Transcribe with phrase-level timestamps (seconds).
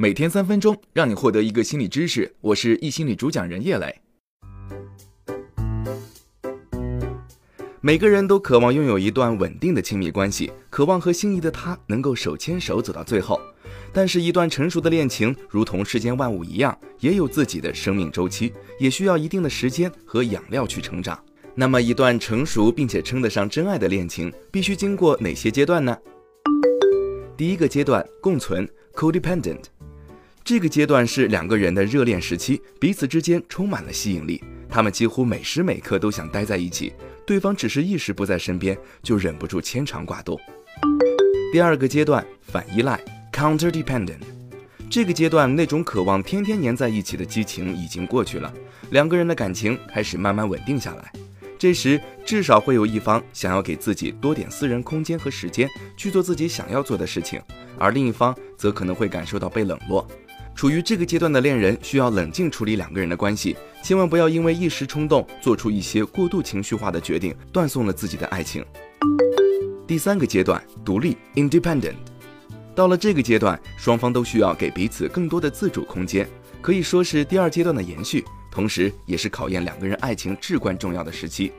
[0.00, 2.32] 每天三分钟，让你获得一个心理知识。
[2.40, 3.92] 我是易心理主讲人叶磊。
[7.80, 13.40] 每个人都渴望拥有一段稳定的亲密关系，渴望和心仪的他能够手牵手走到最后。
[13.92, 21.20] 但是，一段成熟的恋情，如同世间万物一样，也有自己的生命周期，也需要一定的时间和养料去成长。
[21.56, 25.98] 那么，一段成熟并且称得上真爱的恋情，必须经过哪些阶段呢？
[27.36, 29.62] 第一个阶段，共存 （codependent）。
[30.48, 36.90] 这个阶段是两个人的热恋时期，彼此之间充满了吸引力，他们几乎每时每刻都想待在一起，
[37.26, 40.40] 对方只是一时不在身边，就忍不住牵肠挂肚。
[41.52, 42.98] 第二个阶段，反依赖。
[43.30, 44.20] Counter-dependent，
[44.88, 48.50] 这个阶段那种渴望天天黏在一起的激情已经过去了，
[48.88, 51.12] 两个人的感情开始慢慢稳定下来。
[51.58, 57.38] 这时至少会有一方想要给自己多点私人空间和时间去做自己想要做的事情，
[57.78, 60.08] 而另一方则可能会感受到被冷落。
[60.58, 68.66] 处于这个阶段的恋人需要冷静处理两个人的关系，千万不要因为一时冲动做出一些过度情绪化的决定，断送了自己的爱情。
[69.86, 71.94] 第三个阶段，独立 （Independent）。
[72.74, 76.28] 到了这个阶段，双方都需要给彼此更多的自主空间，
[76.60, 81.52] 可以说是第二阶段的延续，同时也是考验两个人爱情至关重要的时期。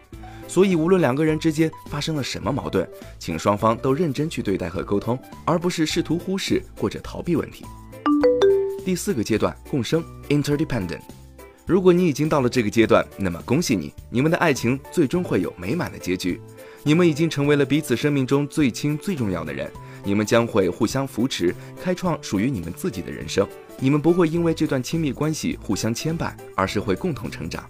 [0.46, 2.86] 所以，无论两个人之间发生了什么矛盾，
[3.18, 7.64] 请双方都认真去对待和沟通，而不是试图忽视或者逃避问题。
[8.90, 11.02] 第四个阶段，共生 （interdependent）。
[11.68, 16.42] 如果你已经到了这个阶段，那么恭喜你，你们的爱情最终会有美满的结局，
[16.82, 19.72] 你们已经成为了彼此生命中最亲最重要的人。
[20.04, 23.48] 你们将会互相扶持，开创属于你们自己的人生。
[23.78, 27.64] 你们不会因为这段亲密关系互相牵绊，而是会共同成长。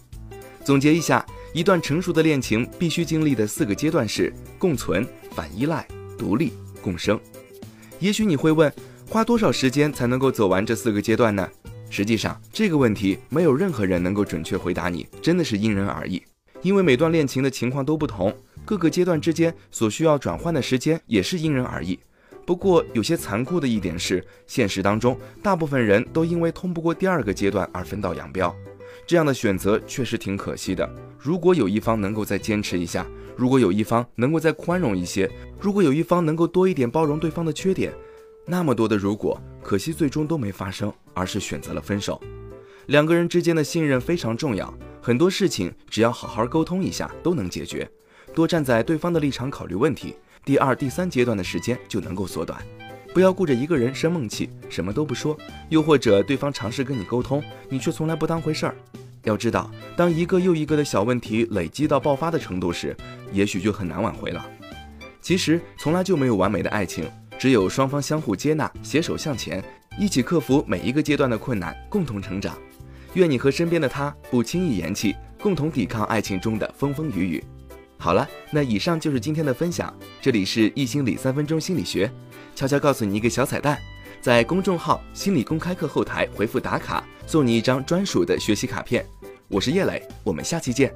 [0.63, 5.85] 总结一下，一段成熟的恋情必须经历的四个阶段是：共存、反依赖、
[6.17, 7.19] 独立、共生。
[7.99, 8.73] 也许你会问，
[9.09, 11.49] 花多少时间才能够走完这四个阶段呢？
[11.89, 16.21] 实际上，这个问题没有任何人能够准确回答你，真的是因人而异。
[16.61, 18.31] 因为每段恋情的情况都不同，
[18.63, 21.97] 各个阶段之间所需要转换的时间也是因人而异。
[22.45, 28.55] 不过，有些残酷的一点是，现实当中，大部分人都因为通不过第二个阶段而分道扬镳。
[29.07, 30.87] 这样的选择确实挺可惜的。
[31.17, 35.27] 如果有一方能够再坚持一下，如果有一方能够再宽容一些，
[35.59, 37.91] 如果有一方能够多一点包容对方的缺点，
[38.51, 42.19] 那么多的如果，可惜最终都没发生，而是选择了分手。
[42.87, 47.87] 两个人之间的信任非常重要，很多事情只要好好沟通一下都能解决。
[48.33, 50.15] 多站在对方的立场考虑问题。
[50.43, 52.59] 第二、第三阶段的时间就能够缩短，
[53.13, 55.37] 不要顾着一个人生闷气，什么都不说；
[55.69, 58.75] 又或者对方尝试跟你沟通，你却从来不当回事儿。
[59.25, 62.97] 要知道，当一个又一个的小问题累积到爆发的程度时，
[63.31, 64.43] 也许就很难挽回了。
[65.21, 67.05] 其实从来就没有完美的爱情，
[67.39, 69.63] 只有双方相互接纳，携手向前，
[69.97, 72.57] 一起克服每一个阶段的困难，共同成长。
[73.13, 77.43] 愿你和身边的他不轻易言弃，共同抵抗爱情中的风风雨雨。
[77.97, 79.97] 好了，那以上就是今天的分享。
[80.21, 82.11] 这里是易心理三分钟心理学，
[82.55, 83.79] 悄悄告诉你一个小彩蛋，
[84.19, 89.05] 在公众号“心理公开课”后台回复打卡，送你一张专属的学习卡片。
[89.47, 90.93] 我是叶磊，我们下期见。